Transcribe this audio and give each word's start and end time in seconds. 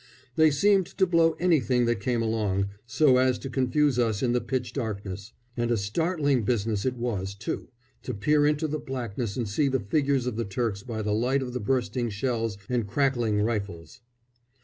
They 0.35 0.49
seemed 0.49 0.87
to 0.87 1.05
blow 1.05 1.33
anything 1.39 1.85
that 1.85 1.99
came 1.99 2.23
along, 2.23 2.69
so 2.87 3.17
as 3.17 3.37
to 3.37 3.51
confuse 3.51 3.99
us 3.99 4.23
in 4.23 4.31
the 4.31 4.41
pitch 4.41 4.73
darkness. 4.73 5.31
And 5.55 5.69
a 5.69 5.77
startling 5.77 6.41
business 6.41 6.87
it 6.87 6.95
was, 6.97 7.35
too, 7.35 7.67
to 8.01 8.15
peer 8.15 8.47
into 8.47 8.67
the 8.67 8.79
blackness 8.79 9.37
and 9.37 9.47
see 9.47 9.67
the 9.67 9.79
figures 9.79 10.25
of 10.25 10.37
the 10.37 10.43
Turks 10.45 10.81
by 10.81 11.03
the 11.03 11.13
light 11.13 11.43
of 11.43 11.53
the 11.53 11.59
bursting 11.59 12.09
shells 12.09 12.57
and 12.67 12.87
crackling 12.87 13.41
rifles. 13.43 14.01